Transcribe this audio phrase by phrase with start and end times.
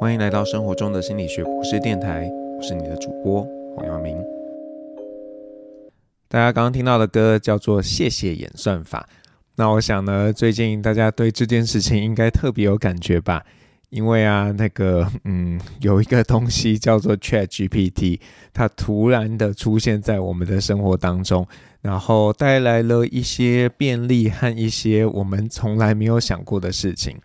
[0.00, 4.16] 欢迎来到生活中的心理学博士电台，我是你的主播黄耀明。
[6.28, 9.08] 大家刚刚听到的歌叫做《谢谢演算法》。
[9.56, 13.44] 那我想呢，最近大家对这件事情应该特别有感觉吧？
[13.90, 18.20] 因为啊，那个嗯，有一个东西叫做 ChatGPT，
[18.52, 21.44] 它突然的出现在我们的生活当中，
[21.82, 27.16] 然后带来了一些便利和一些我们从来没有想过的事情。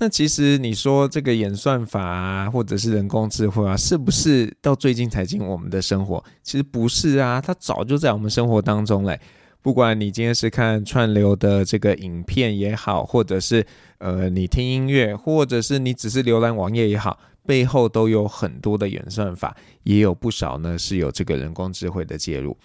[0.00, 6.22] 那其实你说这个演算法啊，或者是人工智慧啊，是不是到最近才进我们的生活？
[6.42, 9.20] 其实不是啊，它早就在我们生活当中嘞。
[9.60, 13.66] 不管你今天是看串流的这个影片也好，或者是
[13.98, 22.56] 呃你听音乐，或者是你只是浏览网页也好，背后都有很多的演算法，也有不少呢是有这个人工智慧的介入。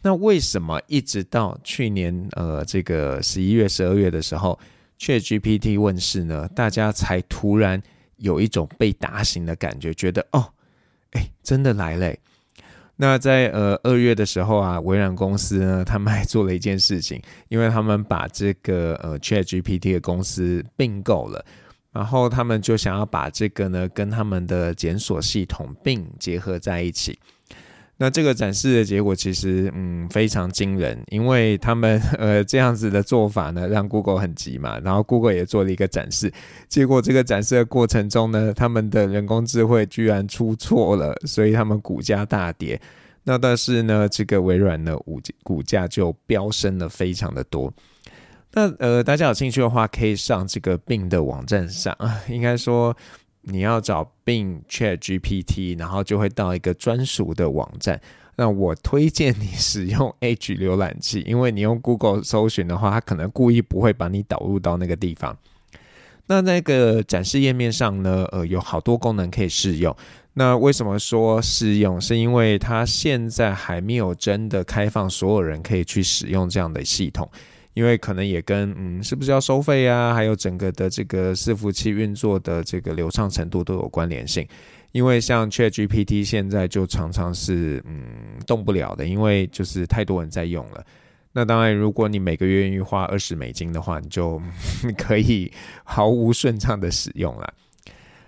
[0.00, 4.58] 那为什么一直到去年呃这个十一月、十二月的时候
[4.98, 7.82] ，ChatGPT 问世呢，大家才突然
[8.16, 10.52] 有一种被打醒的感觉，觉得哦，
[11.12, 12.14] 哎，真的来了。
[12.96, 21.44] 那在呃二月的时候啊，微软公司呢，他们还做了一件事情，因为他们把这个呃 ChatGPT 的公司并购了，
[21.92, 27.16] 然后他们就想要把这个呢跟他们的检索系统并结合在一起。
[28.00, 36.32] 那这个展示的结果其实嗯非常惊人，因为他们呃这样子的做法呢，让 Google 很急嘛，然后 Google 也做了一个展示，
[36.68, 42.80] 结果这个展示的过程中呢，他们的人工智慧居然出错了，所以他们股价大跌。
[43.24, 47.72] 那但是呢，这个微软的股股价就飙升了非常的多。
[48.52, 52.96] 那呃大家有兴趣的话，可以上这个病的网站上啊， 应该说。
[53.48, 58.00] 你要找 Bing ChatGPT，然后就会到一个专属的网站。
[58.36, 65.36] 那我推荐你使用 Edge 浏览器，因为你用 Google 搜寻的话，它可能故意不会把你导入到那个地方。
[66.26, 69.96] 那那个展示页面上呢，呃，有好多功能可以试用。
[70.34, 72.00] 那为什么说试用？
[72.00, 77.28] 是因为它现在还没有真的开放所有人可以去使用这样的系统。
[77.74, 84.46] 因为可能也跟嗯，是不是要收费啊，还有整个的这个伺服器运作的这个流畅程度都有关联性。
[84.92, 88.04] 因为像 ChatGPT 现在就常常是嗯
[88.46, 90.84] 动不了的，因为就是太多人在用了。
[91.30, 94.40] 那当然，如果你每个月愿意花二十美金的话，你就
[94.96, 95.52] 可以
[95.84, 97.52] 毫无顺畅的使用了。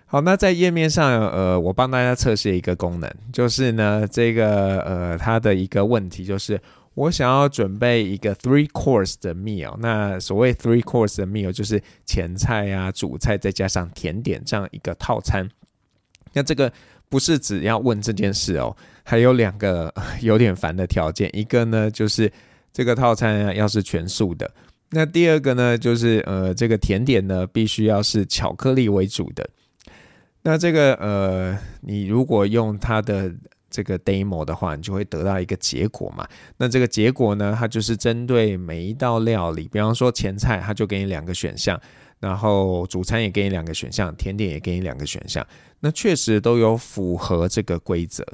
[0.05, 6.61] 好，那在页面上，呃，我帮大家测试一个功能，就是呢，这个呃，它的一个问题就是。
[6.95, 15.49] 我想要准备一个 three course 的 meal，那所谓 three course 的 meal 就是前菜啊、主菜再加上甜点这样一个套餐。
[16.33, 16.73] 那这个
[17.09, 22.31] 不是只要问这件事哦，还有两个 有点烦的条件，一个呢就是
[22.73, 24.51] 这个套餐啊要是全素的，
[24.91, 29.49] 那第二个呢就是呃这个甜点呢必须要是巧克力为主的。
[30.43, 33.33] 那这个呃你如果用它的
[33.70, 36.26] 这个 demo 的话，你就会得到一个结果嘛。
[36.56, 41.80] 那这个结果呢，它就是针对每一道料理，比方说前菜，它就给你两个选项，
[42.19, 45.47] 然后主餐也给你两个选项，甜点也给你两个选项。
[45.78, 48.26] 那确实都有符合这个规则。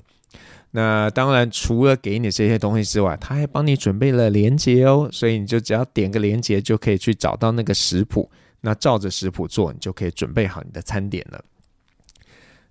[0.73, 8.29] 那当然，除了给你这些东西之外，它还帮你准备了连接哦，所以你就只要点个连接，就可以去找到那个食谱。
[8.61, 11.43] 那照着食谱做，你就可以准备好你的餐点了。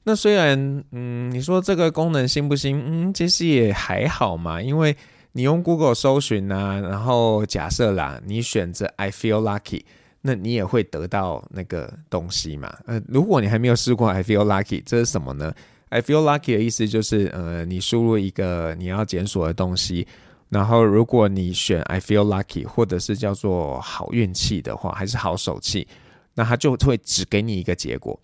[0.07, 2.79] 那虽然，嗯，你说这个功能新不新？
[2.85, 4.95] 嗯，其实也还好嘛，因为
[5.31, 9.81] 你用 Google 搜寻啊，然后假设啦，你选择 I feel lucky，
[10.21, 12.71] 那你也会得到那个东西嘛。
[12.85, 15.51] 呃，如果你还没有试过 I feel lucky，这是什么呢
[15.89, 20.05] ？I feel lucky 的意思就是，呃，你输入一个你要检索的东西，
[20.49, 25.87] 然后如果你选 I feel lucky，或者是叫做好运气的话，还是好手气，
[26.35, 28.19] 那它就会只给你一个结果。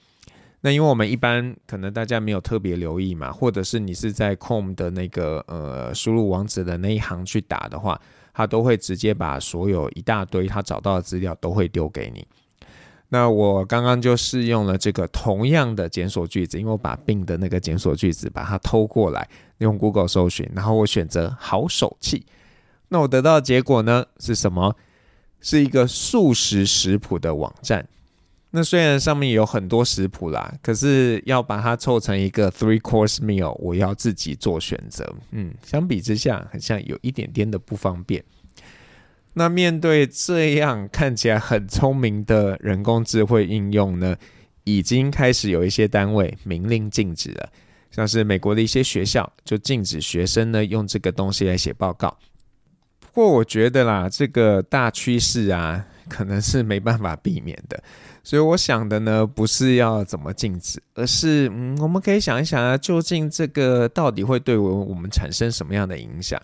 [0.61, 7.99] 那因为我们一般可能大家没有特别留意嘛，或者是你是在 COM 的那个呃输入网址的那一行去打的话，
[8.31, 12.25] 它都会直接把所有一大堆他找到的资料都会丢给你。
[13.09, 22.25] 那我刚刚就试用了这个同样的检索句子，因为我把病的那个检索句子把它偷过来，用 Google 搜寻，然后我选择好手气，
[22.87, 24.75] 那我得到的结果呢是什么？
[25.41, 27.87] 是一个素食食谱的网站。
[28.53, 35.09] 那虽然上面有很多食谱啦，可是要把它凑成一个 three course meal，我要自己做选择。
[35.31, 38.21] 嗯，相比之下，好像有一点点的不方便。
[39.33, 44.17] 那面对这样看起来很聪明的人工智慧应用呢，
[44.65, 47.49] 已经开始有一些单位明令禁止了，
[47.89, 52.17] 像是美国的一些学校就禁止学生呢用这个东西来写报告。
[52.99, 55.87] 不过我觉得啦，这个大趋势啊。
[56.09, 57.81] 可能是没办法避免的。
[58.23, 66.39] 所以我想的呢，不是要怎么禁止，而是嗯，我们可以想一想啊，究竟这个到底会对我我们产生什么样的影响？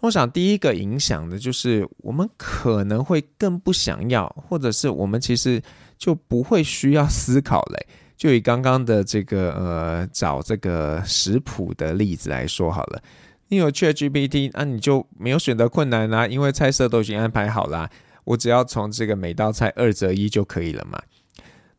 [0.00, 5.60] 我想第一个影响的就是我们可能会更不想要，或者是我们其实
[5.98, 7.86] 就不会需要思考嘞。
[8.16, 13.02] 就以刚刚的这个呃找这个食谱的例子来说好了，
[13.48, 17.88] 你有 ChatGPT，那、你就没有选择困难啦，因为菜色都已经安排好啦，
[18.24, 21.00] 我只要从这个每道菜二择一就可以了嘛。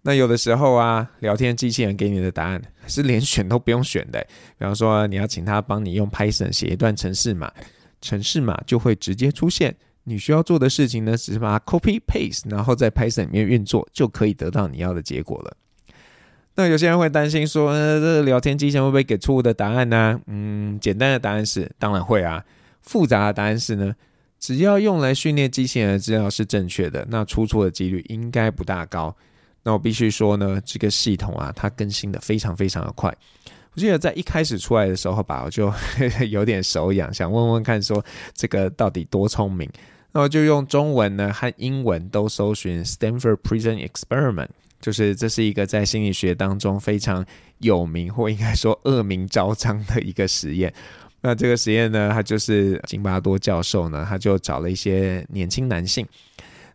[0.04, 4.20] 那有的时候啊，聊天机器人给你的答案是连选都不用选的，
[4.58, 7.52] 比方说你要请他帮你用 Python 写一段程式码，
[8.02, 15.56] 程式码就会直接出现，你需要做的事情呢，只是把它 copy paste，然后在 Python 里面运作，就可以得到你要的结果了。
[16.56, 20.20] 那有些人会担心说，呃，这个聊天机器人会不会给错误的答案呢？
[20.26, 22.44] 嗯，简单的答案是，当然会啊。
[22.82, 23.96] 复杂的答案是呢，
[24.42, 29.16] 只要用来训练机器人的资料是正确的，那出错的几率应该不大高。
[29.62, 33.16] 那我必须说呢，这个系统啊，它更新的非常非常的快。
[33.74, 35.72] 我记得在一开始出来的时候吧，我就
[36.28, 38.04] 有点手痒，想问问看说
[38.34, 39.70] 这个到底多聪明。
[40.12, 44.50] 那我就用中文呢和英文都搜寻 Stanford Prison Experiment。
[44.82, 47.24] 就是这是一个在心理学当中非常
[47.60, 50.74] 有名，或应该说恶名昭彰的一个实验。
[51.22, 56.06] 那这个实验呢，他就是金巴多教授呢，他就找了一些年轻男性，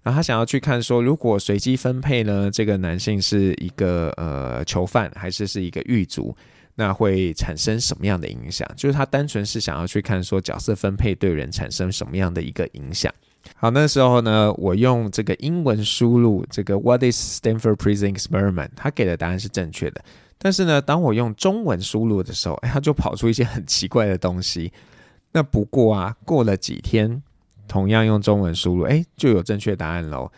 [0.02, 6.32] 然后他想要去看说，如果随机分配呢，这个男性是一个呃囚犯，还是是一个狱卒，
[6.76, 8.69] 那会产生什么样的影响？
[8.76, 13.12] 就是他单纯是想要去看说，角色分配对人产生什么样的一个影响。
[13.56, 18.70] 好，那时候呢，我用这个英文输入这个 What is Stanford Prison Experiment？
[18.76, 20.04] 他给的答案是正确的。
[20.38, 24.73] 但是呢，当我用中文输入的时候，哎，它就跑出一些很奇怪的东西。
[25.33, 27.23] 那不过啊，过了几天，
[27.67, 30.31] 同样用中文输入，哎，就有正确答案喽。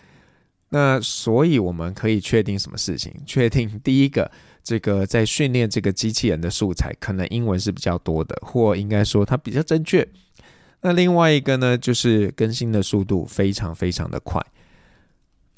[0.71, 3.13] 那所以我们可以确定什么事情？
[3.25, 4.31] 确定第一个，
[4.63, 10.07] 这个在训练这个机器人的素材，可能英文是比较多的，或应该说它比较正确。
[10.81, 14.45] 那另外一个呢，就是更新的速度非常非常的快。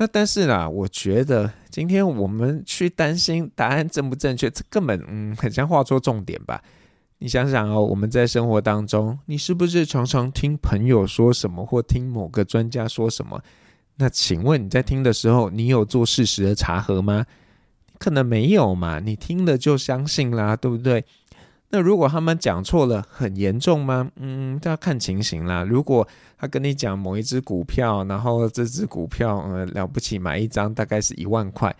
[0.01, 6.59] 那但是啦，我觉得今天我们去担心答案正不正确，这根本嗯很像画错重点吧？
[7.19, 13.43] 你想想哦，我们在生活当中，你是不是常常听朋友说什么，或听某个专家说什么？
[13.97, 17.27] 那请问你在听的时候，你有做事实的查核吗？
[17.99, 21.05] 可能没有嘛，你听了就相信啦，对不对？
[21.73, 24.11] 那如果他们讲错了，很严重吗？
[24.17, 25.63] 嗯，这要看情形啦。
[25.63, 26.07] 如果
[26.37, 31.75] 他跟你讲某一只股票，然后这只股票，呃，了不起买一张大概是一万块，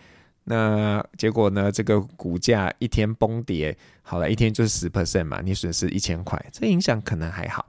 [0.45, 7.67] 那结果呢，这个股价一天崩跌，好了，一天就是十 percent 嘛，你损失一千块，这影响可能还好。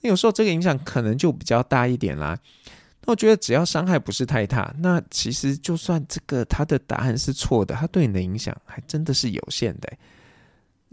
[0.00, 2.36] 那有时候这个影响可能就比较大一点啦。
[3.04, 9.92] 那我觉得只要伤害不是太大，那其实就算这个他的答案是错的，他对你的影响还真的是有限的。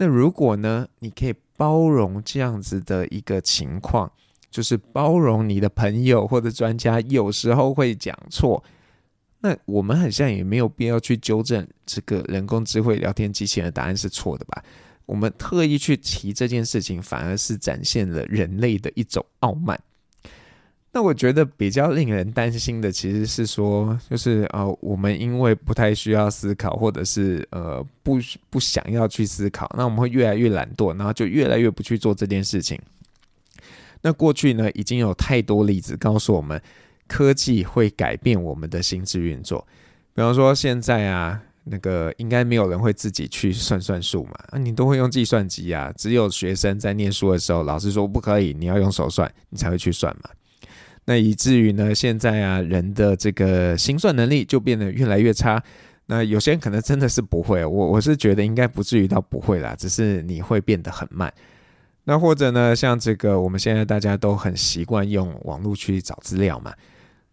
[0.02, 4.10] 那如果呢，你可以包容这样子的一个情况，
[4.50, 8.64] 就是包容你的朋友或者专家有时候会讲错，
[9.40, 14.64] 那我们好像也没有必要去纠正这个人工智慧聊天机器人的答案是错的吧？
[15.04, 19.78] 我们特意去提这件事情，反而是展现了人类的一种傲慢。
[20.92, 28.18] 那我觉得比较令人担心的，其实是说，就是呃，我们因为不太需要思考，或者是呃不
[28.50, 32.76] 不想要去思考，那我们会越来越懒惰，然后就越来越不去做这件事情。
[34.02, 36.60] 那过去呢，已经有太多例子告诉我们，
[37.06, 39.64] 科技会改变我们的心智运作。
[40.12, 50.30] 比方说，现在啊，那个应该没有人会自己去算算数嘛，啊，你都会用计算机啊，只有学生在念书的时候，老师说不可以，你要用手算，你才会去算嘛。
[51.10, 55.60] 那以至于呢，现在啊，人的这个心算能力就变得越来越差。
[56.06, 61.32] 那有些人可能真的是不会，我我是觉得应该不至于到不会啦，只是你会变得很慢。
[62.04, 66.72] 那或者呢，像这个我们现在大家都很习惯用网络去找资料嘛。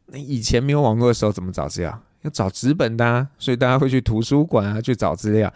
[0.08, 2.02] 那以前没有网络的时候怎么找资料？
[2.24, 5.54] 要找纸本的啊，所以大家会去图书馆啊去找资料。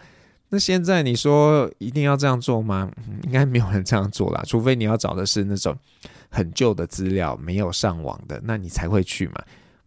[0.52, 2.88] 那现在你说一定要这样做吗？
[3.24, 5.76] 应该没有人这样做啦，除非你要找的是那种。
[6.34, 9.34] 很旧的资料没有上网的，那你才会去嘛，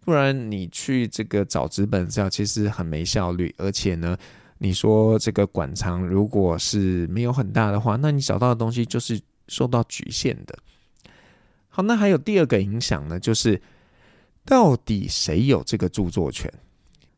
[0.01, 4.15] 不然你去这个找纸本资料其实很没效率，而且呢，
[4.59, 10.55] 你说这个馆藏如果是没有很大的话，那你找到的东西就是受到局限的。
[11.69, 13.59] 好，那还有第二个影响呢，就是
[14.45, 16.53] 到底谁有这个著作权？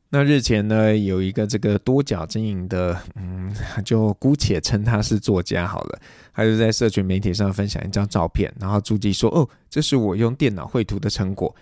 [0.09, 5.99] 那日前呢，有一个这个多角经营的，嗯，就姑且称他是作家好了。
[6.33, 11.53] 他就在社群媒体上分享一张照片，然后朱记说：“哦，这是我用电脑绘图的成果。”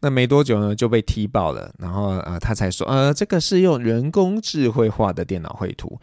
[0.00, 1.72] 那没多久呢，就被踢爆了。
[1.78, 6.00] 然后呃，他才说，呃，这个是用人工智慧画的电脑绘图。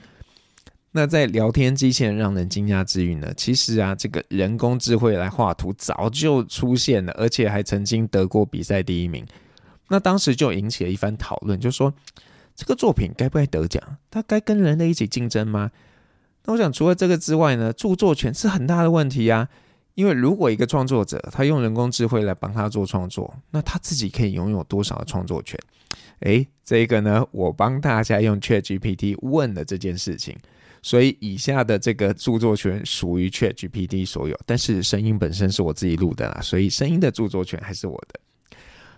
[0.93, 9.25] 那在聊天机器人让人惊讶之余呢，其实啊，这个人工智慧来画图早就出现了，而且还曾经得过比赛第一名。
[9.89, 11.93] 那当时就引起了一番讨论，就说
[12.55, 13.81] 这个作品该不该得奖？
[14.09, 15.71] 它该跟人类一起竞争吗？
[16.45, 19.49] 那我想，除了这个之外呢，著作权是很大的问题啊。
[19.95, 25.59] 因为如果一个创作者他用人工智慧来帮他做创作，那他自己可以拥有多少的创作权？
[26.21, 30.37] 诶，这个呢，我帮大家用 ChatGPT 问了这件事情。
[30.81, 38.19] 所以以下的这个著作权属于 ChatGPT 所有，但是声音本身是我自己录的啦，所以声音的著作权还是我的。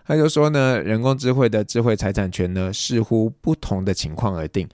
[0.05, 4.67] 他就说呢，人工智慧的智慧财产权呢，视乎不同的情况而定。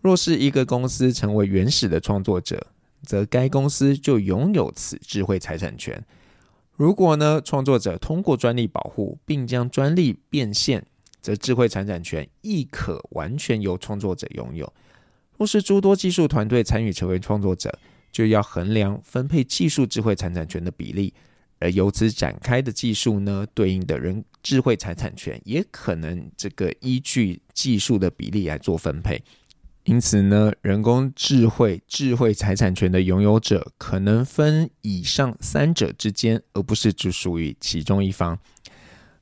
[0.00, 2.66] 若是一个公司成为原始的创作者，
[3.02, 6.04] 则该公司就拥有此智慧财产权。
[6.76, 10.84] 如果呢，创作者通过专利保护，并将专利变现，
[11.22, 14.70] 则智慧财产权亦可完全由创作者拥有。
[15.38, 17.78] 若是诸多技术团队参与成为创作者，
[18.12, 21.14] 就要衡量分配技术智慧财产权的比例，
[21.70, 29.22] 由此展开的技术呢，对应的人智慧财产权也可能这个依据技术的比例来做分配。
[29.84, 38.38] 因此呢，人工智慧智慧财产权的拥有者可能分以上三者之间，而不是只属于其中一方。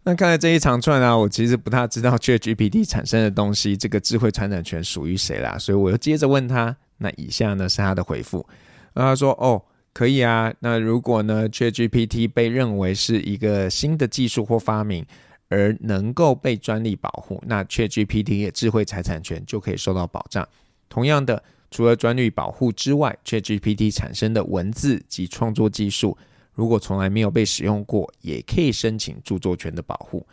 [0.05, 5.59] 那看来这一长串啊，我其实不太知道 ChatGPT 产生的东西，这个智慧财产权属于谁啦？
[5.59, 6.77] 所以我又接着问他。
[6.99, 8.47] 那以下呢是他的回复。
[8.95, 9.61] 那他说：“哦，
[9.93, 10.53] 可以啊。
[10.61, 15.05] 那如果呢 ChatGPT 被认为是一个新的技术或发明，
[15.49, 20.49] 而能够被专利保护，那 ChatGPT 的智慧财产权就可以受到保障。
[20.89, 26.17] 同样的，除了专利保护之外，ChatGPT 产生的文字及创作技术。”
[26.55, 30.27] 如果从来没有被使用过，也可以申请著作权的保护。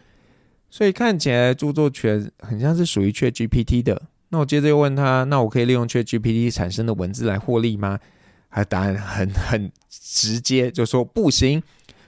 [0.69, 4.01] 所以看起来著作权很像是属于 ChatGPT 的。
[4.27, 7.97] 那我接着又问他：那我可以利用 ChatGPT 产生的文字来获利吗？
[8.49, 11.61] 他答案很很直接，就说不行。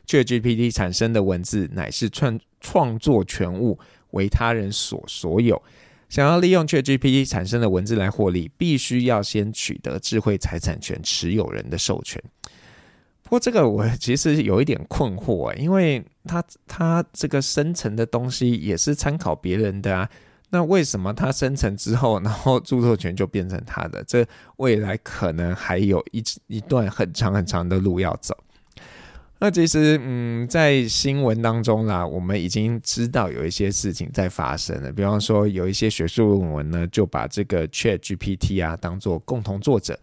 [0.08, 3.80] ChatGPT 产生的文字乃是创创作权物，
[4.12, 5.62] 为他人所所有。
[6.10, 12.22] 想要利用 ChatGPT 产生的文字来获利，必须要先取得智慧财产权持有人的授权。
[13.24, 20.10] 不过这个我其实有一点困惑，因为他他这个生成的东西也是参考别人的啊，
[20.54, 24.04] 那为什么他生成之后，然后著作权就变成他的？
[24.04, 24.24] 这
[24.58, 28.38] 未来可能还有一一段很长很长的路要走。
[29.40, 39.98] 那其实，嗯，在新闻当中啦，我们已经知道有一些事情在发生了，比方说有一些学术论文呢，就把这个 ChatGPT 啊当做共同作者。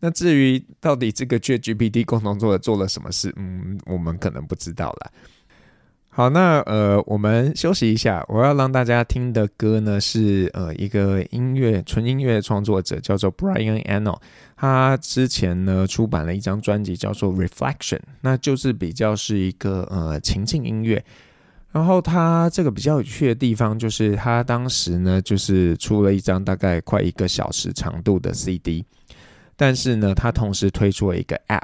[0.00, 5.12] 那至于到底这个 ChatGPT 共同作者做了什么事，嗯，我们可能不知道啦。
[6.12, 8.24] 好，那呃，我们休息一下。
[8.28, 14.18] 我要让大家听的歌呢是呃一个音乐纯音乐创作者叫做 Brian Eno，
[14.56, 21.02] 他之前呢出版了一张专辑叫做 Reflection，那就是比较是一个呃情境音乐。
[21.70, 28.84] 然后他这个比较有趣的地方就是他当时呢就是出了一张大概快一个小时长度的 CD。
[29.56, 31.60] 但是呢，他同时推出了一个 App，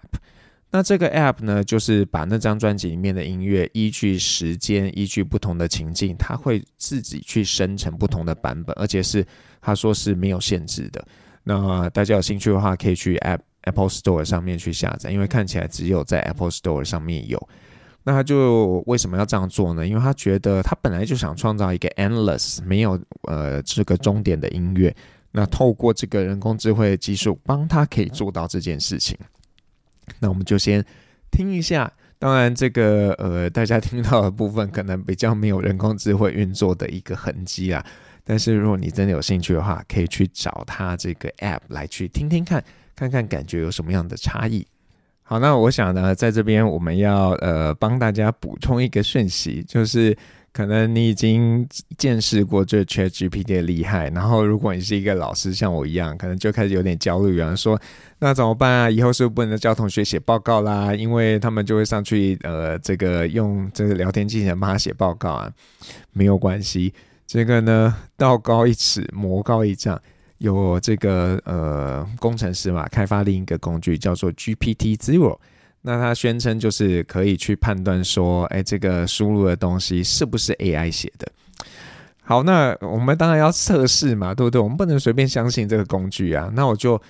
[0.70, 9.24] 那这个 App 呢，就是把那张专辑里面的音乐依据时间、依据不同的情境，它会自己去生成不同的版本，而且是
[9.62, 11.02] 他说是没有限制的。
[11.44, 17.48] 那大家有兴趣的话，可以去 App Apple Store 上面去下载，因为看起来只有在 Apple Store 上面有。
[18.02, 19.86] 那他就为什么要这样做呢？
[19.86, 24.94] 因为他觉得他本来就想创造一个 endless 没有呃这个终点的音乐。
[25.32, 29.16] 那透过这个人工智慧的技术，帮他可以做到这件事情。
[30.20, 30.84] 那我们就先
[31.30, 31.92] 听一下。
[32.18, 37.84] 当然，这个呃，大家听到的部分可能比较没有人工智慧运作的一个痕迹啊。
[38.24, 44.66] 但是，如果你真的有兴趣的话，可以去找他这个 App 来去听听看，看看感觉有什么样的差异。
[45.22, 50.16] 好，那我想呢，在这边我们要呃帮大家补充一个讯息，就是。
[50.56, 57.78] 可能你已经见识过这 ChatGPT 的厉害，然后如果你是一个老师，像我一样，可能就开始有点焦虑，有人说
[58.20, 58.90] 那怎么办啊？
[58.90, 60.94] 以后是不是不能教同学写报告啦？
[60.94, 65.52] 因为他们就会上去呃，这个用这个聊天机器人帮他写报告啊。
[66.14, 66.94] 没有关系，
[67.26, 70.00] 这个呢，道高一尺，魔高一丈，
[70.38, 75.38] 有这个呃工程师嘛，开发另一个工具叫做 GPT Zero。
[75.86, 81.30] 那他宣称就是可以去判断说，哎，这个输入的东西是不是 AI 写的？
[82.24, 84.60] 好，那我们当然要测试嘛，对不对？
[84.60, 86.50] 我们不能随便相信这个工具啊。
[86.54, 87.00] 那我就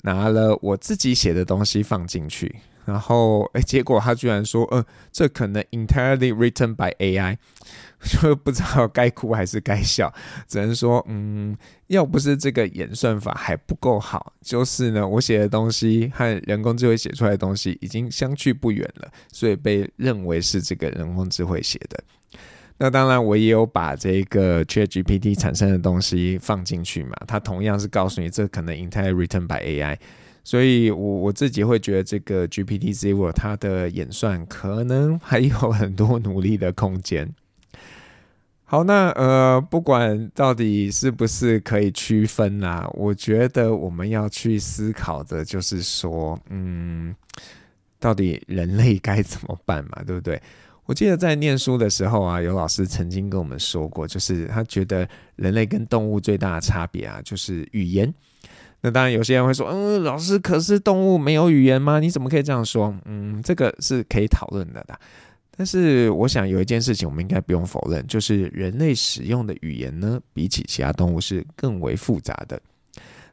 [0.00, 7.36] 拿了我自己写的东西放进去，然后哎，结果他居然说，呃，这可能 entirely written by AI，
[8.02, 10.12] 就不知道该哭还是该笑，
[10.48, 22.02] 只能说，嗯，要不是这个演算法还不够好，就是呢，我写的东西和人工智慧写出来的东西已经相去不远了，所以被认为是这个人工智慧写的。
[22.78, 29.96] 那当然，我也有把这个 ChatGPT 产生的东西放进去嘛，它同样是告诉你，这可能 entirely written by AI。
[30.44, 37.32] 所以我，我自己会觉得这个 GPT Zero 它的演算可能还有很多努力的空间。
[38.64, 47.14] 好，那呃，不管到底是不是可以区分啦、我觉得我们要去思考的就是说，嗯，
[48.00, 50.40] 到底人类该怎么办嘛，对不对？
[50.86, 55.06] 我记得在念书的时候啊，有老师曾经跟我们说过，就是他觉得
[55.36, 58.12] 人类跟动物最大的差别啊，就是语言。
[58.84, 62.00] 那当然，有些人会说：“嗯，老师，可是动物没有语言吗？
[62.00, 64.98] 你怎么可以这样说？”嗯，这个是可以讨论的的。
[65.56, 72.60] 但是，我想有一件事情我们应该不用否认，就是人类使用的语言呢，比起其他动物是更为复杂的。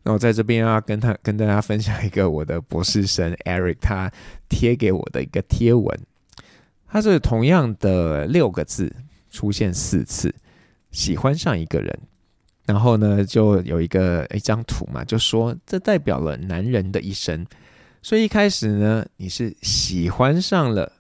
[0.04, 4.12] 那我在这边要跟他跟大家分享一个我的博士生 Eric 他
[4.48, 6.00] 贴给我的一个贴文，
[6.88, 8.96] 他是同样的六个字
[9.32, 10.34] 出现四次，
[10.92, 12.00] 喜欢上一个人。
[12.70, 17.44] 然后呢，就有一个一张图嘛，就说这代表了男人的一生。
[18.00, 20.94] 所以一开始呢，你是喜欢上了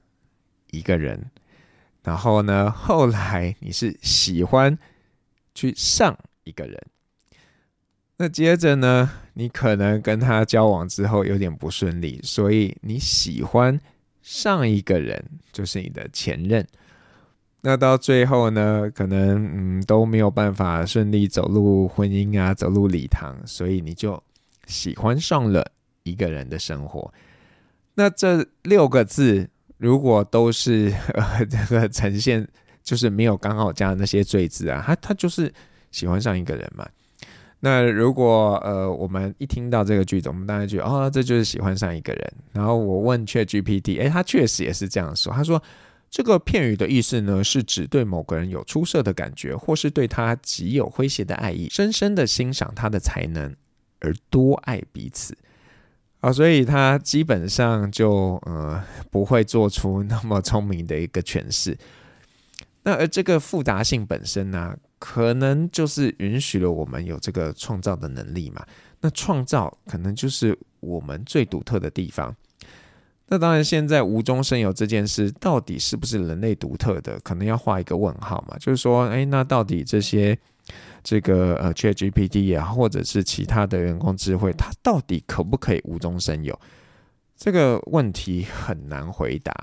[0.71, 1.29] 一个人，
[2.01, 4.75] 然后呢，后来你是喜欢
[5.53, 6.81] 去上一个人。
[8.17, 13.79] 那接着呢，你可能跟他交往之后有点不顺利，所以你喜欢
[14.23, 16.65] 上一个人，就是你的前任。
[17.61, 24.21] 那到最后呢，可能嗯都没有办法顺利走入婚姻啊，走入礼堂，所以你就
[24.65, 25.69] 喜欢上了
[26.03, 27.13] 一个人的生活。
[27.95, 29.45] 那这六个字
[29.77, 32.47] 如果都是呃这个呈现，
[32.81, 35.53] 就是没有刚好加那些赘字啊，他他就是
[35.91, 36.87] 喜欢上一个人嘛。
[37.59, 42.33] 那如果呃我们一听到这个句子，我们当然觉得哦，这就是喜欢上一个人。
[42.53, 45.61] 然后我问 ChatGPT，诶，他确实也是这样说，他说。
[46.09, 53.55] 这个片语的意思呢，是指对某个人有出色的感觉，或是对他极有诙谐的爱意，深深的欣赏他的才能，
[53.99, 55.37] 而多爱彼此。
[56.19, 61.77] 啊，所以他基本上就呃不会做出那么聪明的一个诠释。
[62.83, 68.65] 那而这个复杂性本身呢，可能就是允许了我们有这个创造的能力嘛。
[68.99, 72.35] 那创造可能就是我们最独特的地方。
[73.29, 78.57] 那当然，现在无中生有这件事到底是不是人类独特的，可能要画一个问号嘛？
[78.59, 80.37] 就是说，哎，那到底这些
[81.03, 86.59] 这个呃，ChatGPT 也好，或者是其他的人工智慧，它到底可不可以无中生有？
[87.37, 89.53] 这个问题很难回答。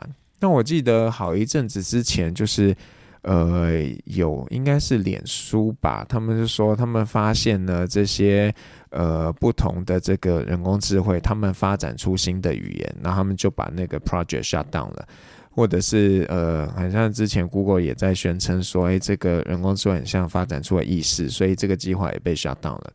[0.41, 2.77] 那我记得好一阵子之前，就是。
[3.23, 3.73] 呃，
[4.05, 6.07] 有应该是脸书吧？
[6.09, 8.55] 他们是说他们发现了这些
[8.97, 15.07] 呃不同的这个人工智慧，他们发展出新的语言，然后他们就把那个 project shut down 了，
[15.51, 22.93] 或者是呃，好像之前 Google 也在宣称说，哎，这个人工智慧很像发展出了意识，所以这个计划也被 shut down 了。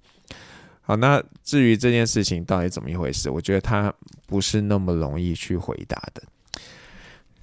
[0.81, 3.93] 好，那至于这件事情到底怎么一回事，我觉得它
[4.25, 6.23] 不是那么容易去回答的。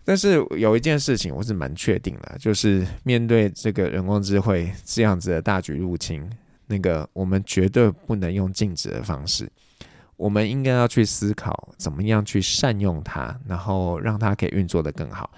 [0.05, 6.29] 但是有一件事情我是蛮确定的，就是面对这个人工智慧这样子的大举入侵，
[6.69, 9.51] 那个我们绝对不能用静止的方式，
[10.17, 15.29] 我们应该要去思考怎么样去善用它，然后让它可以运作得更好。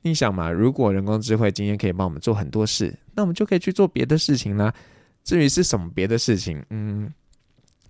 [0.00, 4.74] 你想嘛，如果人工智慧今天可以帮我们做很多事，那我们就可以去做别的事情啦。
[5.22, 7.12] 至于是什么别的事情，嗯。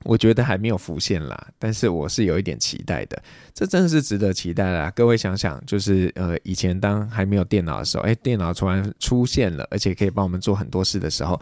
[0.05, 3.23] 我觉得还没有浮现啦，但是我是有一点期待的，
[3.55, 4.91] 这真的是值得期待啦。
[4.97, 11.41] 各位想想，就是呃，以前当还没有电脑的时候，哎，电脑突然出现了，而且可以帮我们做很多事的时候，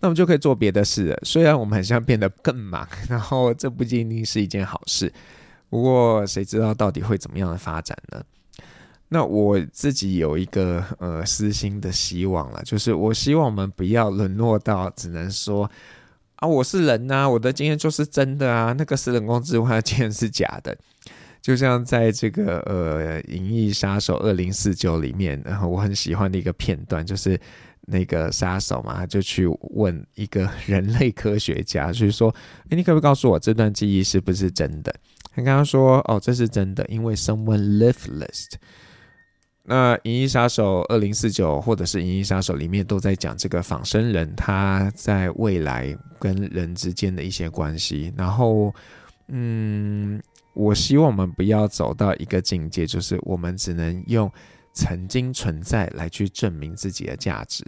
[0.00, 1.18] 那我们就可以做别的事了。
[1.22, 5.12] 虽然我们很像变得更忙，然后这不仅仅是一件好事，
[5.68, 8.22] 不过谁知道到底会怎么样的发展呢？
[9.08, 15.70] 那我自己有一个呃私心的希望了，就是我希望我们不要沦落到只能说。
[16.36, 20.74] 啊，我是人呐、我的经验就是真的啊，那个是人工智慧的经验是假的。
[21.42, 27.38] 就像在这个呃《银翼杀手二零四九》里面，然后我很喜欢的一个片段，就是
[27.90, 32.34] 那个杀手嘛，就去问一个人类科学家，就是说，
[32.68, 34.94] 哎，你可不可以告诉我这段记忆是不是真的？
[35.34, 38.54] 他刚刚说，哦，这是真的，因为 someone left list。
[39.62, 48.12] 那《银翼杀手二零四九》或者是《银翼杀手》里面都在讲这个仿生人他在未来跟人之间的一些关系。
[48.16, 48.74] 然后，
[49.28, 50.20] 嗯，
[50.54, 54.28] 我希望我们不要走到一个境界，就是我们只能用
[54.80, 57.62] 曾经存在来去证明自己的价值。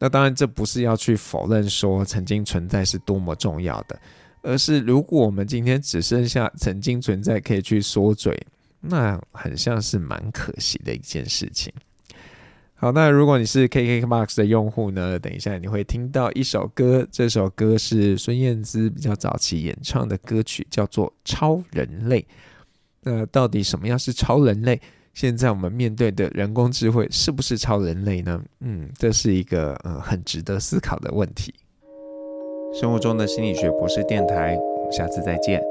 [0.00, 3.96] 那当然，这不是要去否认说曾经存在是多么重要的，
[4.42, 8.36] 而是如果我们今天只剩下曾经存在可以去说嘴，
[8.80, 11.72] 那很像是蛮可惜的一件事情。
[12.74, 22.20] 好，那如果你是 KKBOX 的用户呢，等一下你会听到一首歌，这首歌是孙燕姿比较早期演唱的歌曲，叫做《超人类》。
[23.02, 24.80] 那到底什么样是超人类？
[25.14, 28.42] 现在我们面对的人工智慧是不是超人类呢？
[28.60, 31.54] 嗯，这是一个呃很值得思考的问题。
[32.74, 35.62] 生活中的心理学博士电台，我们下次再见。